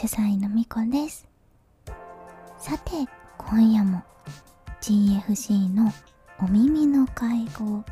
[0.00, 1.28] 主催のみこです。
[2.58, 2.90] さて、
[3.36, 4.02] 今夜も
[4.80, 5.92] GFC の
[6.40, 7.84] お耳の会合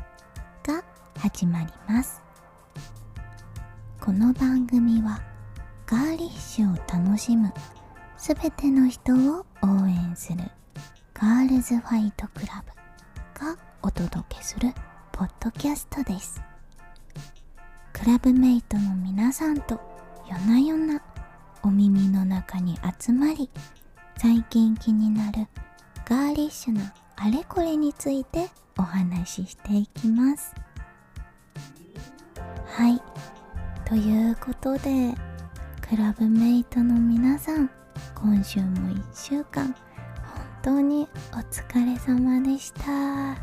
[0.63, 0.83] が
[1.19, 2.19] 始まります。
[4.01, 5.21] この番組は
[5.85, 7.53] ガーリッシュを楽しむ
[8.17, 10.39] すべての人を応援する
[11.13, 12.63] ガールズファイトクラ
[13.37, 14.73] ブがお届けする
[15.11, 16.41] ポッドキャストです。
[17.93, 19.79] クラブメイトの皆さんと
[20.27, 21.01] 夜な夜な
[21.63, 23.49] お耳の中に集まり
[24.17, 25.47] 最近気になる
[26.05, 30.55] ガーリッシュなあれこれについてお話ししていきます。
[32.65, 33.01] はい。
[33.89, 35.15] ということで
[35.81, 37.69] クラブメイトの皆さん
[38.13, 39.75] 今週も1週間本
[40.61, 43.35] 当にお疲れ様でした、え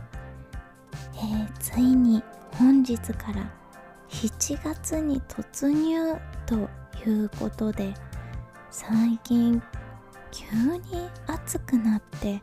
[1.15, 2.23] ー、ついに
[2.53, 3.51] 本日から
[4.09, 6.15] 7月に突入
[6.47, 6.69] と
[7.11, 7.95] いうことで
[8.71, 9.63] 最近
[10.31, 12.43] 急に暑くなって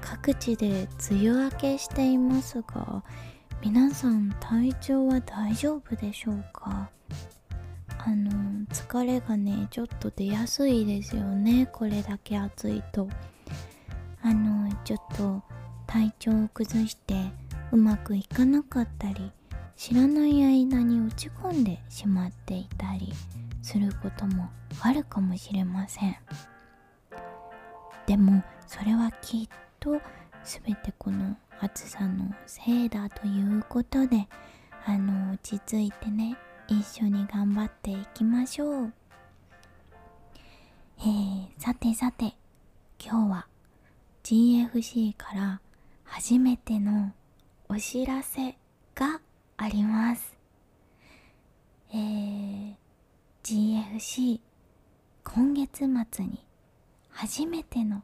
[0.00, 3.02] 各地で梅雨明けしていますが
[3.62, 6.90] 皆さん体調は大丈夫でしょうか？
[7.98, 8.30] あの
[8.66, 13.08] 疲れがねちょっと出やすいですよねこれだけ暑いと。
[14.22, 15.42] あのちょっと
[15.86, 17.14] 体調を崩して
[17.72, 19.32] うまくいかなかったり
[19.76, 23.12] 知らない間に落ち込んでしまっていたり
[23.64, 24.50] することも
[24.82, 26.16] あるかもしれません。
[28.06, 29.48] でもそれはきっ
[29.80, 29.98] と
[30.44, 34.28] 全てこの暑さのせいだということで
[34.84, 36.36] あの落ち着いてね
[36.68, 38.92] 一緒に頑張っていきましょう。
[40.98, 42.34] えー、さてさて
[43.02, 43.46] 今日は
[44.24, 45.60] GFC から
[46.04, 47.12] 初めての
[47.70, 48.56] お知らせ
[48.94, 49.20] が
[49.56, 50.36] あります。
[51.94, 52.83] えー、
[53.44, 54.40] GFC
[55.22, 56.46] 今月末に
[57.10, 58.02] 初めての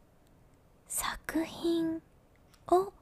[0.87, 2.03] 作品
[2.69, 2.93] を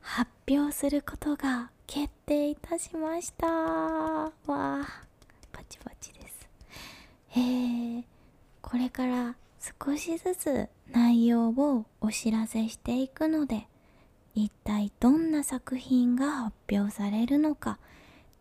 [0.00, 3.46] 発表することが決定いたしました。
[3.46, 5.04] わあ
[5.52, 6.48] パチパチです。
[7.36, 8.04] えー、
[8.60, 9.36] これから
[9.86, 13.68] 少しずつ内容をお知らせしていくので
[14.34, 17.78] 一体どんな作品が発表されるのか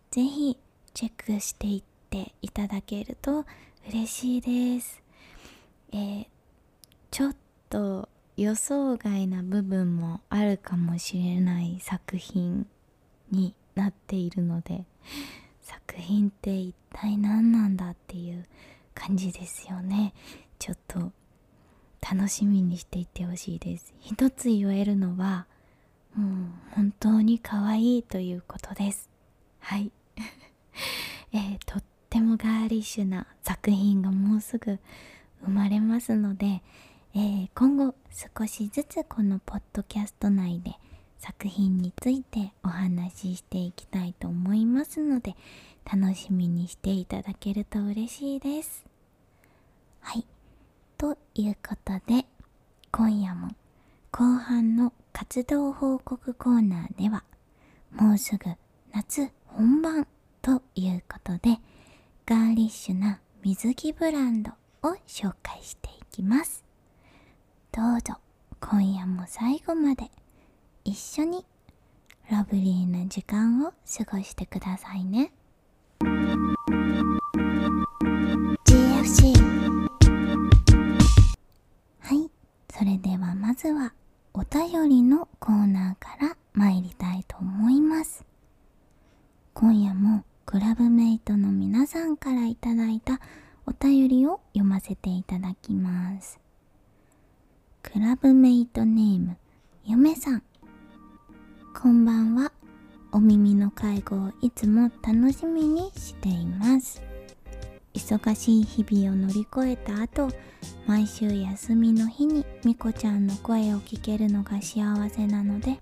[0.09, 0.57] ぜひ
[0.95, 3.45] チェックしていってていただけると
[3.89, 5.01] 嬉しいです、
[5.91, 6.27] えー、
[7.11, 7.35] ちょっ
[7.69, 12.65] と予想外な部分もあるかもしれない作品
[13.31, 14.85] になっているので
[15.61, 18.45] 作品って一体何なんだっていう
[18.95, 20.13] 感じですよね。
[20.59, 21.11] ちょっと
[22.01, 23.93] 楽しみにしていってほしいです。
[23.99, 25.45] 一つ言えるのは
[26.15, 29.09] もう本当に可愛いということです。
[29.59, 29.91] はい、
[31.33, 31.81] えー、と
[32.37, 34.79] ガーリッシュな作品がもうすぐ
[35.43, 36.61] 生まれますので、
[37.15, 37.95] えー、今後
[38.37, 40.75] 少しずつこのポッドキャスト内で
[41.17, 45.35] 作品についてお話ししていきたいと思いますので
[45.91, 48.85] 楽しみにしていただけると嬉しいです。
[50.01, 50.25] はい。
[50.97, 52.25] ということで
[52.91, 53.49] 今夜も
[54.11, 57.23] 後半の活動報告コーナーでは
[57.91, 58.51] もうすぐ
[58.93, 60.07] 夏本番
[60.41, 61.59] ということで
[62.29, 64.51] ガーリッシュな水着ブランド
[64.83, 66.61] を紹介していきます。
[67.71, 68.15] どうぞ
[68.59, 70.11] 今夜も最後まで
[70.83, 71.45] 一緒に
[72.29, 75.31] ラブリーな時間を過ごしてくださいね。
[78.65, 79.33] GFC
[82.01, 82.29] はい
[82.69, 83.93] それではまずは
[84.33, 88.25] お便りのコーナーから参りたいと思います。
[89.53, 93.19] 今夜もクラブメイトの皆さんからいただいた
[93.65, 96.39] お便りを読ませていただきます。
[97.83, 99.35] クラブメイトネーム
[99.83, 100.43] ゆめさん。
[101.75, 102.53] こんばんは。
[103.11, 107.01] お耳の介護をいつも楽しみにしています。
[107.93, 110.29] 忙しい日々を乗り越えた後
[110.85, 115.77] 毎週休みの日にみこちゃんの声を聞けるのが幸せなので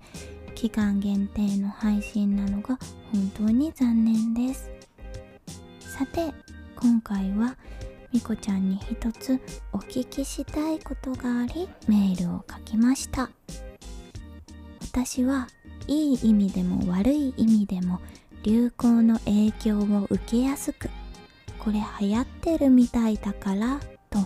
[0.56, 2.78] 期間限定の配信なのが
[3.12, 4.70] 本当に残念です。
[5.80, 6.32] さて
[6.74, 7.56] 今回は
[8.10, 9.38] みこちゃんに一つ
[9.74, 13.28] お聞きしたいことがありメールを書きました。
[14.80, 15.46] 私は
[15.88, 18.00] いい意味でも悪い意味でも
[18.42, 20.88] 流行の影響を受けやすく
[21.58, 23.78] これ流行ってるみたいだから
[24.08, 24.20] と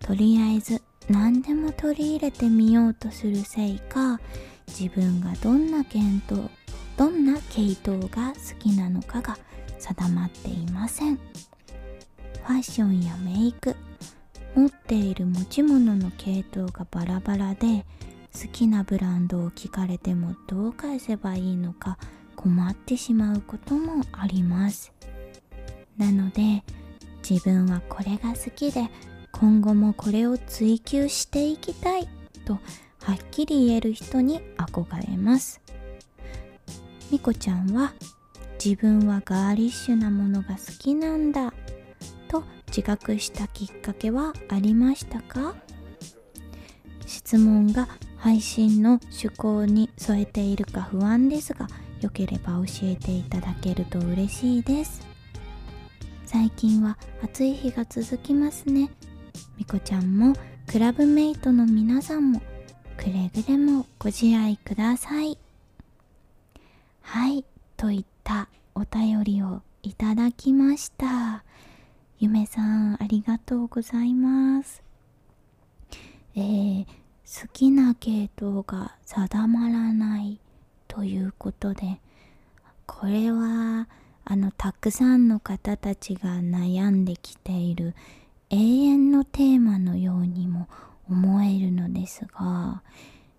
[0.00, 0.80] とりあえず
[1.10, 4.20] 何でも取り入れてみようとするせいか
[4.68, 6.48] 自分がどんな系統
[6.96, 9.38] どんな系統が好きなのかが
[9.78, 11.16] 定まっていません。
[11.16, 13.76] ファッションやメイク
[14.54, 17.84] 持っている持ち物の系統がバラバラで
[18.32, 21.98] 好きなブランドを聞かれてもどう返せばいいのか
[22.36, 24.92] 困ってしまうこともあります。
[25.98, 26.62] なので
[27.28, 28.88] 自分はこれが好きで
[29.32, 32.08] 今後もこれを追求していきたい
[32.44, 32.58] と
[33.06, 35.60] はっきり言える人に憧れます。
[37.12, 37.92] みこちゃんは
[38.62, 41.54] 自分はガーリッシュなものが好きなんだ
[42.26, 45.54] と自覚したきっかけはありましたか？
[47.06, 47.86] 質問が
[48.16, 51.68] 配信の趣向に添えているか不安ですが
[52.00, 55.06] よければ教えていただけると嬉しいです。
[56.24, 58.90] 最近は暑い日が続きますね。
[59.56, 60.34] みこちゃんも
[60.66, 62.42] クラブメイトの皆さんも
[62.96, 65.38] くれぐれもご自愛ください。
[67.02, 67.44] はい
[67.76, 71.44] といったお便りをいただきました。
[72.18, 74.82] ゆめさんありがとうございます。
[76.34, 80.40] えー、好きな系統が定まらない
[80.88, 82.00] ということで
[82.86, 83.88] これは
[84.24, 87.94] あのたくさんの方たちが悩んできている
[88.50, 90.68] 永遠のテーマのようにも
[91.08, 92.82] 思えるのですが、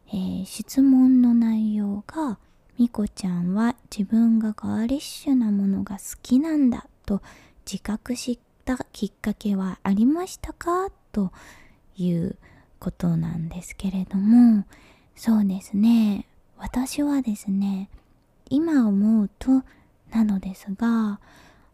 [0.10, 2.40] えー、質問の内容が
[2.78, 7.22] みこちゃんは自分がガーリッシュなものが好きなんだと
[7.66, 11.32] 自覚したきっかけはありましたかと
[11.98, 12.38] いう
[12.80, 14.66] ことなんですけれども
[15.16, 16.28] そうですね。
[16.60, 17.90] 私はですね
[18.50, 19.64] 今思うと
[20.12, 21.20] なのですが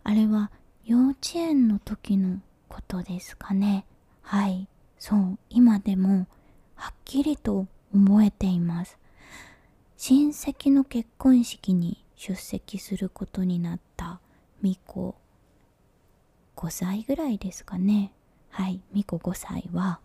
[0.04, 0.50] あれは
[0.86, 3.86] 幼稚園の時のことですかね。
[4.22, 4.68] はい。
[5.04, 6.28] そう今でも
[6.76, 8.98] はっきりと覚えています。
[9.98, 14.22] 親戚の結婚式に出席することになった
[14.62, 15.14] 巫女
[16.56, 18.14] 5歳ぐらいですかね。
[18.50, 20.00] はい巫女5歳は、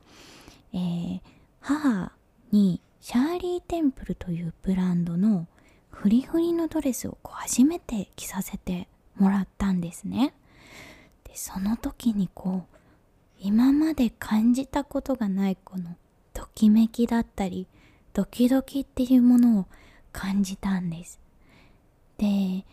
[0.72, 1.20] えー、
[1.60, 2.10] 母
[2.50, 5.46] にシャーリーテンプルというブランドの
[5.92, 10.34] フリフリのドレスを初めて着させてもらったんですね。
[11.22, 12.77] でその時にこう
[13.40, 15.96] 今まで感じたことがないこの
[16.32, 17.66] ときめきだったり
[18.12, 19.66] ドキドキっていうものを
[20.12, 21.20] 感じたんです。
[22.16, 22.64] で、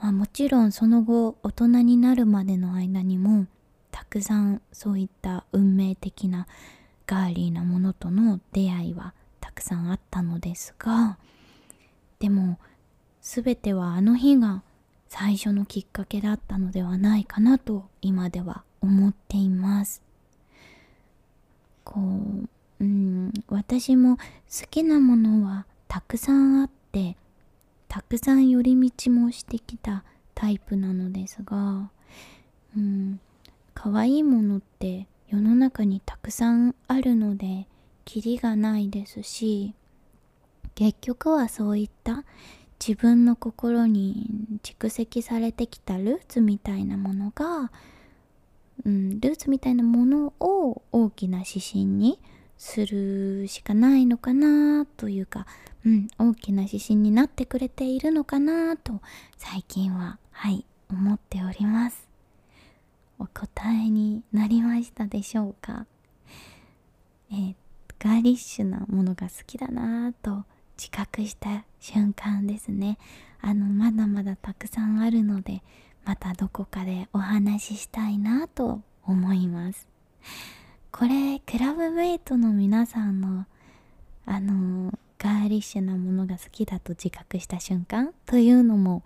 [0.00, 3.46] まあ、もちろんその後大人になるまでの間にも
[3.90, 6.46] たくさんそういった運命的な
[7.06, 11.18] ガーリーなものとの出会いはたくさんあったのですが
[12.18, 12.58] でも
[13.20, 14.62] 全てはあの日が
[15.08, 20.02] 最初のきっかけだったのではないかなと今では思っています
[21.84, 22.48] こう
[22.80, 27.16] うん私も好きなものはたくさんあって
[27.88, 30.04] たくさん寄り道もしてきた
[30.34, 31.90] タイプなのですが
[32.76, 33.20] うん
[33.74, 37.66] 可愛いものって世の中にたくさんあるので
[38.04, 39.74] キリがないですし
[40.74, 42.24] 結局はそういった
[42.84, 47.70] 自分の心に蓄積されてきたルーツみたいなものが
[48.84, 52.18] うん、ルーツみたいなものを大きな指針に
[52.56, 55.46] するしかないのかなというか、
[55.84, 59.00] うん、大きな指針になってくれているのかなと
[59.36, 62.08] 最近ははい思っております。
[63.18, 65.86] お答えになりましたでしょうか？
[67.30, 67.54] えー、
[67.98, 70.44] ガーリッシュなものが好きだなと
[70.76, 72.98] 自覚した瞬間ですね。
[73.40, 75.62] あのまだまだたくさんあるので
[76.04, 79.88] またどこかでお話ししたいなと思います。
[80.96, 83.46] これクラブメイトの皆さんの
[84.26, 89.02] あのガーリッシュなものが好きだと自覚した瞬間というのも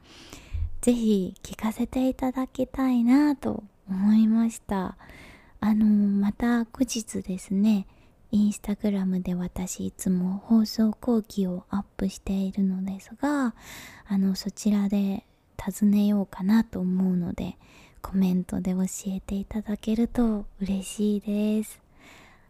[0.82, 4.98] ぜひ聞かせていただきたいなと思いました。
[5.60, 7.86] あのまた後日ですね
[8.32, 13.54] インスタグラムで私いつも放送後期をアップしているのですが
[14.06, 15.24] あのそちらで
[15.56, 17.56] 尋ねようかなと思うので
[18.02, 21.80] コメントで教えていただけると嬉しいです。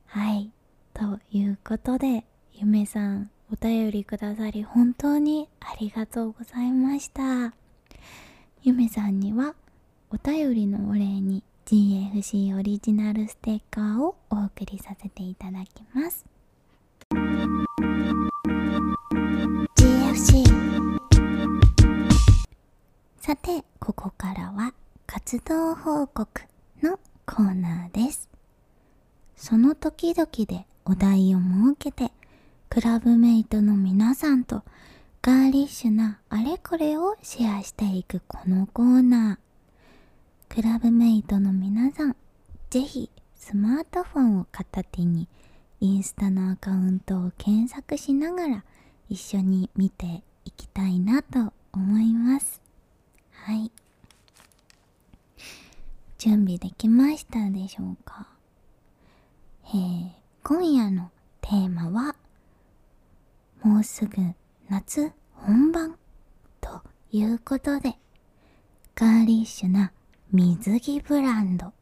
[0.07, 0.51] はい。
[0.95, 7.55] ということでゆめさんお便りくださり本当にありがとうございました。
[8.63, 9.55] ゆめさんには
[10.11, 16.25] お便りのお礼に GFC オリジナルステッカーをお送りさせていただきます。
[23.21, 24.73] さて、ここからは
[25.11, 26.43] 活動報告
[26.83, 28.29] のコーナーです。
[29.37, 32.13] その時々でお題を設けて、
[32.69, 34.65] クラブメイトの皆さんと
[35.23, 40.55] ガーリッシュなあれこれをシェアしていくこのコーナー。
[40.55, 42.15] クラブメイトの皆さん、
[42.69, 45.27] ぜひスマートフォンを片手に
[45.81, 48.65] インスタのアカウントを検索しながら
[49.09, 52.61] 一緒に見ていきたいなと思います
[53.33, 53.73] はい
[56.19, 58.27] 準備できましたでしょうか？
[59.67, 60.11] えー、
[60.43, 61.11] 今夜の
[61.41, 62.17] テーマは
[63.63, 64.17] もうすぐ
[64.69, 65.97] 夏本番
[66.61, 66.83] と
[67.13, 67.95] いうことで
[68.97, 69.93] ガーリッシュな
[70.33, 71.73] 水着ブランド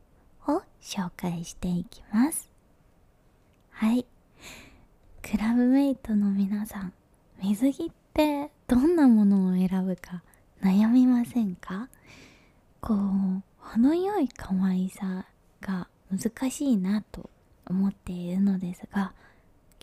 [0.46, 2.50] を紹介していきます。
[3.70, 4.04] はい。
[5.22, 6.92] クラブメイトの皆さん
[7.42, 10.22] 水着ってどんなものを選ぶか
[10.62, 11.88] 悩みませんか？
[12.82, 15.26] こう程よい可愛さ
[15.60, 17.28] が難しいなと
[17.68, 19.12] 思っているのですが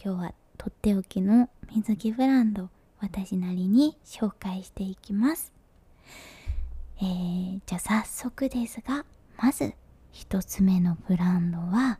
[0.01, 2.69] 今日はとっておきの水着ブランド
[3.01, 5.51] 私なりに紹介していきます。
[7.01, 9.05] えー、じゃあ早速ですが
[9.37, 9.73] まず
[10.13, 11.99] 1つ目のブランドは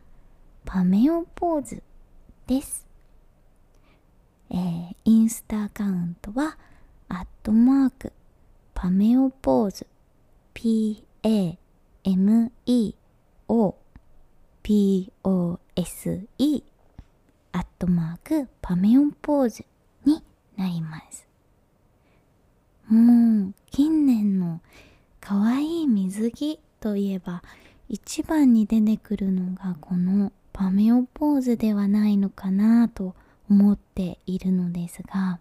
[0.64, 1.82] パメオポーズ
[2.46, 2.86] です。
[4.50, 6.56] えー、インスタアカウントは
[7.08, 8.12] アットマーク
[8.72, 9.86] パメオポーズ
[10.54, 11.58] PA
[12.04, 12.68] meopose
[17.52, 19.64] アットマークパメオポーズ
[20.04, 20.22] に
[20.56, 21.26] なります。
[22.88, 24.60] もう近年の
[25.20, 27.42] 可愛い水着といえば
[27.88, 33.14] 一番に出てくるのがこのパメオポーズではないのかなと
[33.48, 35.38] 思っているのですが、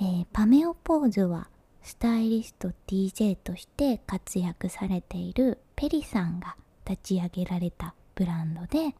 [0.00, 1.48] えー、パメオポーズは
[1.84, 6.56] スタイリスト DJ として活躍されているペリさんが
[6.88, 8.94] 立ち上げられたブランドで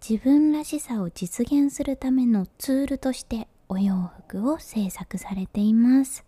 [0.00, 6.24] 自分らしさを実現するためのツールとしてお洋服を制作されています。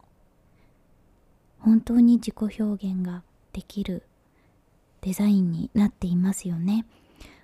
[1.61, 3.23] 本当に自己表現が
[3.53, 4.03] できる
[5.01, 6.87] デザインになっていますよね。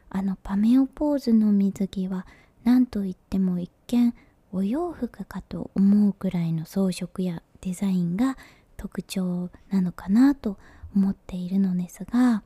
[0.08, 2.26] あのパメオポーズの水着は
[2.64, 4.12] 何といっても一見
[4.52, 8.36] お洋服かと思うくらいの装飾やデザインが
[8.76, 10.56] 特徴なのかなと
[10.94, 12.42] 思っているのですが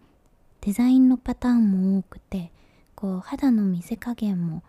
[0.61, 2.51] デザインのパターンも多くて
[2.95, 4.63] こう肌の見せ加減も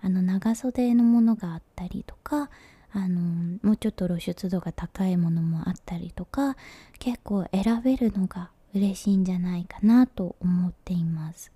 [0.00, 2.50] あの長袖のものがあったりとか
[2.92, 6.56] あのもうちょっと露出度が高いものもあったりとか
[6.98, 11.52] 結構選べるのが嬉しいんじゃないかなと思っています。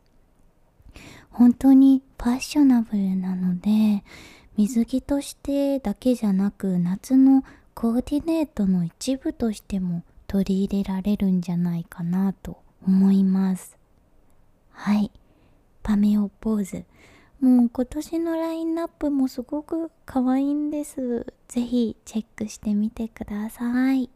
[1.30, 4.04] 本当にファッショナブルなので
[4.56, 7.44] 水着としてだけじゃなく夏の
[7.82, 13.76] コーディネートの一部としても取り入れられるんじゃないかなと思います
[14.70, 15.10] はい
[15.82, 16.84] パメオポーズ
[17.40, 21.26] もう今年のラインナップもすごく可愛いんです。
[21.48, 24.08] ぜひチェックしてみてください。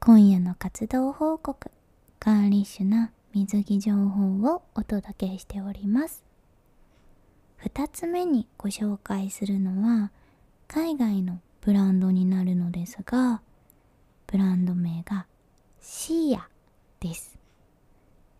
[0.00, 1.70] 今夜の活動報告、
[2.18, 6.24] ガーリッシュな水着情報をお届けしております。
[7.62, 10.10] 2つ目にご紹介するのは
[10.66, 13.42] 海外のブランドになるのですが、
[14.26, 15.26] ブランド名が
[15.80, 16.48] シーヤ
[17.00, 17.38] です。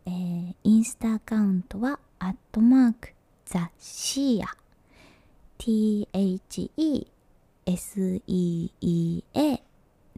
[0.07, 3.11] えー、インスタアカウントはアットマーク
[3.45, 4.57] ザシーア
[5.59, 7.07] THESEEA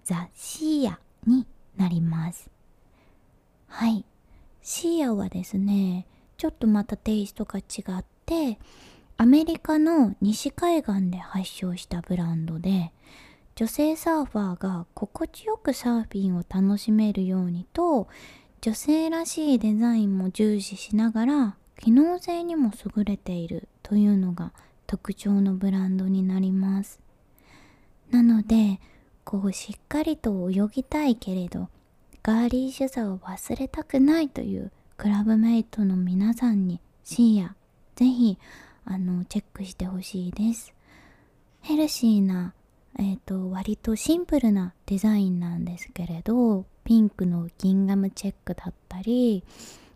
[0.04, 2.50] ザシーアになります。
[3.66, 4.04] はい。
[4.62, 6.06] シーアはですね
[6.36, 7.62] ちょっとまたテイストが違
[7.98, 8.58] って
[9.16, 12.92] アメリカの西海岸で発祥したブランドで
[13.54, 18.08] 女性サーファーが心地よくサーフィンを楽しめるようにと
[18.60, 24.52] 女性らしいデザインも重視しながら機能性にも優れているというのが
[24.86, 27.00] 特徴のブランドになります。
[28.10, 28.78] なので
[29.24, 31.68] こうしっかりと泳ぎたいけれど
[32.22, 37.56] ガーリーシュさを忘れたくないというクラブメイトの皆さんに深夜
[37.96, 38.38] ぜひ
[38.84, 40.74] あのチェックしてほしいです。
[41.60, 42.54] ヘルシーな
[42.98, 49.44] えっ、ー、と割とシンプルなデザインなんですけれどピンクのギンガムチェックだったり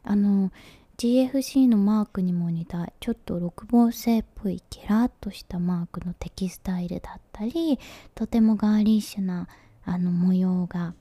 [0.05, 0.51] あの
[0.97, 7.79] GFC のマークにも似たちょっと六芒星っぽいキラッとしたマークのテキスタイルだったり
[8.15, 9.49] とてもガーリッシュな
[9.85, 10.95] あの模様が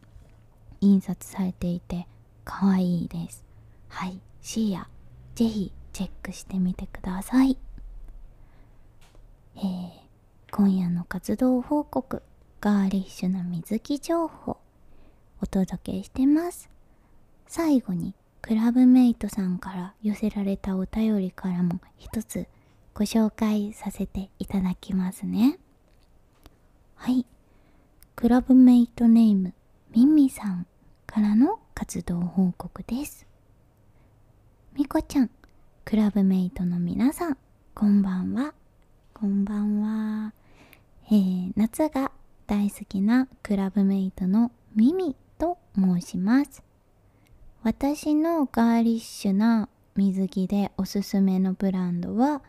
[0.81, 2.07] 印刷されていて
[2.43, 3.45] 可愛いです。
[3.87, 4.87] はいシーア
[5.35, 7.57] ぜひチェックしてみてください。
[9.57, 9.91] えー、
[10.51, 12.21] 今夜の活動報告
[12.59, 14.57] ガーリッシュな水着情報
[15.41, 16.69] お届けしてます。
[17.47, 22.47] 最後にクラブメイトさんから寄せられたお便りからも一つ
[22.93, 25.57] ご紹介させていただきますね。
[26.95, 27.25] はい。
[28.15, 29.53] クラブメイトネーム
[29.91, 30.65] ミミさん
[31.05, 33.25] からの活動報告です。
[34.73, 35.29] みこちゃん
[35.85, 37.37] クラブメイトの皆さん
[37.73, 38.53] こんばんは。
[39.17, 40.33] こんばんは。
[41.07, 42.11] えー、夏が
[42.47, 46.61] 大好きなクラブメイトのミミと申します。
[47.63, 52.41] 私のガーリッシュな水着でおすすめのブランドは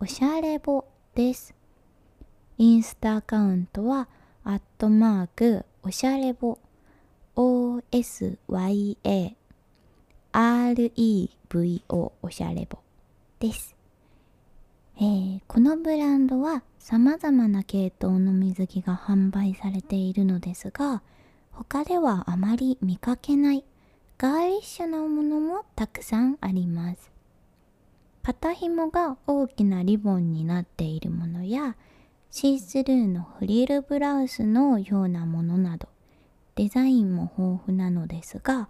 [0.00, 1.54] おしゃれぼです。
[2.56, 4.08] インスタアカウントは
[4.44, 6.58] アットマークおしゃれぼ。
[7.36, 9.34] OSYA
[10.32, 12.78] REVO おしゃれぼ
[13.40, 13.73] です、
[14.96, 21.02] えー、このブランドは様々な系統の水着が販売されているのですが
[21.50, 23.64] 他ではあまり見かけない
[24.18, 27.10] ガーリッシュなものもたくさんあります。
[28.22, 31.76] 肩紐が大きなリボンになっているものや
[32.30, 35.88] シースルーのフリルブラウスのようなものなど
[36.54, 38.68] デザインも豊富なのですが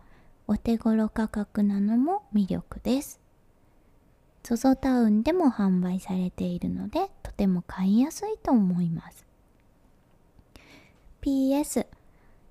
[0.48, 3.23] お手頃価格なのも魅力です。
[4.44, 9.26] ZOZO タウンでも販売されているのでとても買いやすいと思います。
[11.22, 11.86] PS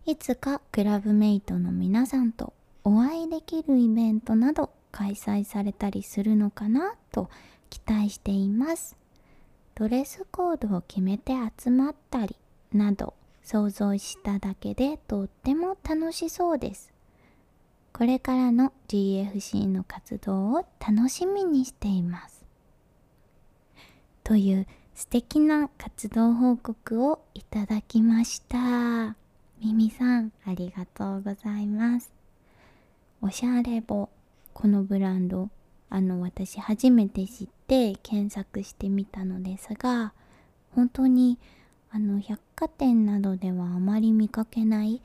[0.08, 7.30] いつかクラブメイトの皆さんとお会いできるイベントなど開催されたりするのかなと
[7.70, 8.98] 期待しています。
[9.76, 12.36] ドレスコードを決めて集まったり
[12.74, 16.93] など想像しただけでとっても楽しそうです。
[17.94, 22.44] これからの GFC の活動を楽しみにしています。
[24.24, 29.16] という素敵な活動報告をいただきました。
[29.62, 32.12] ミミさんありがとうございます。
[33.22, 34.10] おしゃれぼ
[34.54, 35.50] このブランド
[35.90, 40.14] あの私初めて知って検索してみたのですが
[40.72, 41.38] 本当に
[41.92, 45.02] あの百貨店などではあまり見かけない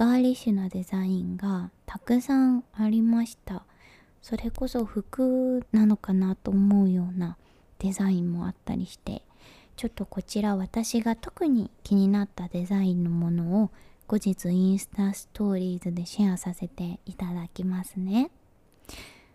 [0.00, 3.66] ガーリッシュなデザインがたくさんありました。
[4.22, 7.36] それこそ服なのかなと思うような
[7.80, 9.22] デザインもあったりして
[9.76, 13.70] ちょっとこちら私が特に気になったデザインのものを
[14.06, 18.30] 後日インスタストーリーズでシェアさせていただきますね。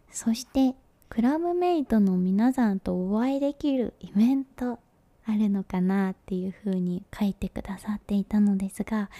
[0.09, 0.73] そして
[1.09, 4.79] クラブメイトの皆さんとお会いできるイベント
[5.27, 9.11] あるのかなっていう風に書いてくださっていたのですが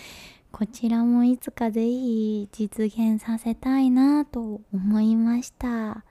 [0.58, 6.06] こちらもいつかぜひ実現させたいなと思いました。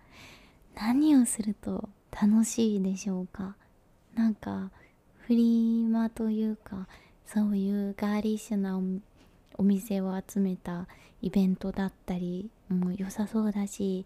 [0.75, 3.57] 何をすると楽しいでしょうか？
[4.15, 4.71] なんか
[5.17, 6.89] フリーマというか
[7.25, 8.79] そういうガーリッシュな
[9.57, 10.89] お店を集めた
[11.23, 14.05] イベントだったりも良さそうだし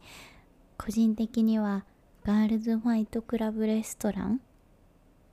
[0.77, 1.85] 個人的には
[2.25, 4.41] ガールズファイトクラブレストラン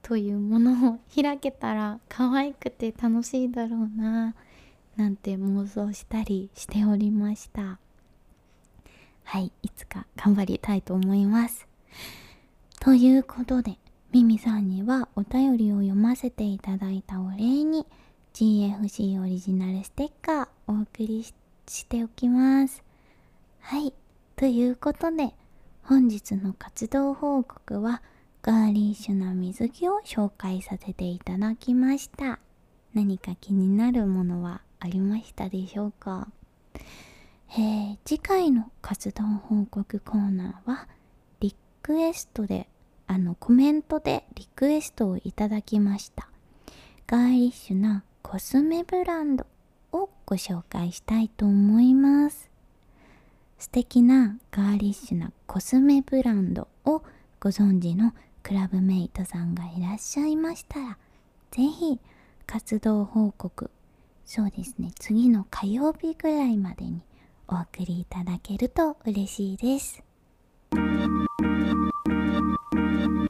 [0.02, 4.34] というものを開けたら可愛くて楽しいだろうな。
[4.98, 7.80] なんて妄想したりしておりました
[9.24, 11.68] はいいつか頑張りたいと思います
[12.80, 13.78] ということで
[14.12, 17.86] ミミさんにはお便りを読ませていただいたお礼に
[18.34, 22.84] GFC オリジナルステッカーお送りしておきます。
[23.62, 23.94] はい。
[24.36, 25.34] ということで、
[25.84, 28.02] 本日の活動報告は
[28.42, 32.40] ガーリッシュな水着を紹介させていただきました。
[32.94, 36.28] 何か気になるものはありましたでしょうか？
[37.58, 40.88] えー、次回の活動報告コーナーは
[41.40, 42.68] リクエストで
[43.08, 46.30] あのコメントでリクエストをいただきました。
[47.08, 49.48] ガーリッシュなコスメブランド
[49.92, 52.52] をご紹介したいと思います。
[53.58, 57.02] 素敵なガーリッシュなコスメブランドを
[57.40, 60.98] ご存知のクラブメイトさんがいらっしゃいましたら
[61.50, 62.00] 是非
[62.46, 63.72] 活動報告
[64.26, 64.92] そうですね。
[65.00, 67.02] 次の火曜日ぐらいまでに
[67.48, 70.04] お送りいただけると嬉しいです。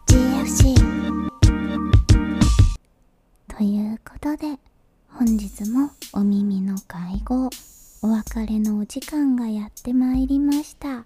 [0.08, 0.76] GFC
[3.48, 4.58] ということで
[5.10, 7.50] 本日もお耳の会合
[8.02, 11.06] お別れのお時間がやってまいりました。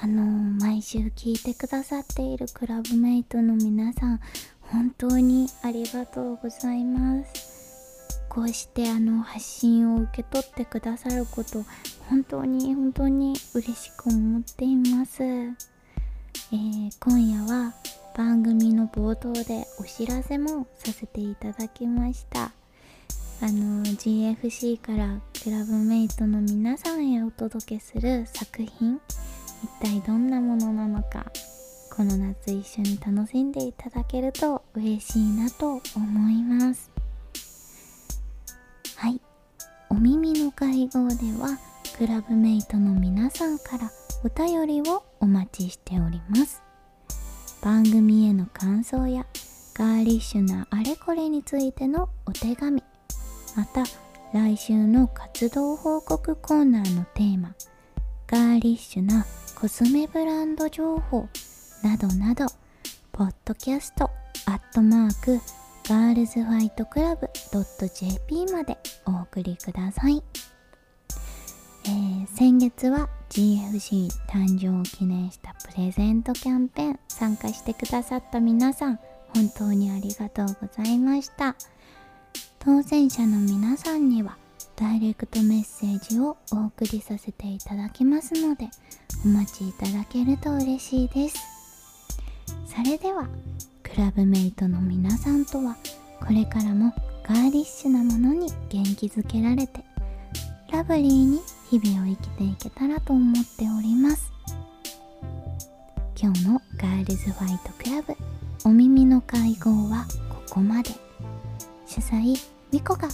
[0.00, 4.20] あのー、毎週聞いてくださっているクラブメイトの皆さん
[4.60, 7.47] 本当にありがとうございます。
[8.38, 11.64] こうしてあの発信を受け取ってくださること
[12.08, 17.74] 本当に本当に嬉しく思っています、えー、今夜は
[18.16, 22.52] 番組の冒頭でお知らせもさせていただきました。
[23.40, 29.00] あの GFC からクラブメイトの皆さんへお届けする作品
[29.64, 31.26] 一体どんなものなのか
[31.90, 36.97] この夏一緒に楽しんでいただけると嬉しいなと思います。
[39.90, 41.58] お耳の会合では
[41.96, 43.90] クラブメイトの皆さんから
[44.24, 46.62] お便りをお待ちしております。
[47.60, 49.26] 番組への感想や
[49.74, 52.82] ガーリッシュなあれこれについてのお手紙
[53.56, 53.84] また
[54.32, 57.54] 来週の活動報告コーナーのテーマ
[58.26, 61.28] ガーリッシュなコスメブランド情報
[61.82, 62.46] などなど
[63.10, 64.10] ポッドキャスト
[64.46, 65.40] アットマーク
[65.88, 70.22] ガールズファイトクラブ .jp までお送りください、
[71.86, 79.00] えー、先月は GFC 誕生を記念したプレゼントキャンペーン参加してくださった皆さん
[79.34, 81.56] 本当にありがとうございました。
[82.58, 84.36] 当選者の皆さんには
[84.76, 88.68] ダイレクトメッセージをお送りさせていただきますので
[89.24, 91.38] お待ちいただけると嬉しいです。
[92.66, 93.26] それでは
[93.98, 95.76] クラブメイトの皆さんとは
[96.20, 99.80] これからもガーリッシュなものに元気づけられて
[100.70, 104.30] ラブリーに日々を生きていけたらと思っております。
[106.16, 108.14] 今日のガールズファイトクラブ
[108.64, 110.90] お耳の会合はここまで。
[111.84, 112.36] 主催
[112.70, 113.08] ミコが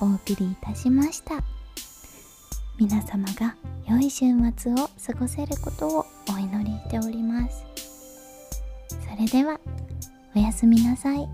[0.00, 1.34] お送りいたしました。
[2.78, 4.24] 皆様が良い週
[4.56, 7.66] 末を過ごせることをお祈りしております。
[8.88, 9.59] それでは
[10.34, 11.28] おやすみなさい。